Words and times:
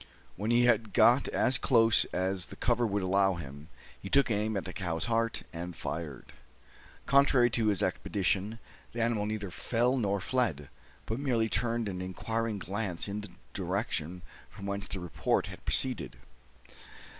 When 0.35 0.49
he 0.49 0.63
had 0.65 0.93
got 0.93 1.27
as 1.27 1.59
close 1.59 2.05
as 2.05 2.47
the 2.47 2.55
cover 2.55 2.87
would 2.87 3.03
allow 3.03 3.35
him, 3.35 3.67
he 4.01 4.09
took 4.09 4.31
aim 4.31 4.57
at 4.57 4.63
the 4.65 4.73
cow's 4.73 5.05
heart 5.05 5.43
and 5.53 5.75
fired. 5.75 6.33
Contrary 7.05 7.51
to 7.51 7.67
his 7.67 7.83
expectation, 7.83 8.57
the 8.93 9.01
animal 9.03 9.27
neither 9.27 9.51
fell 9.51 9.95
nor 9.97 10.19
fled, 10.19 10.69
but 11.05 11.19
merely 11.19 11.49
turned 11.49 11.87
an 11.87 12.01
inquiring 12.01 12.57
glance 12.57 13.07
in 13.07 13.21
the 13.21 13.29
direction 13.53 14.23
from 14.49 14.65
whence 14.65 14.87
the 14.87 14.99
report 14.99 15.45
had 15.53 15.63
proceeded. 15.65 16.15